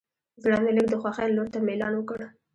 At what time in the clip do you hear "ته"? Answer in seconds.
1.53-1.59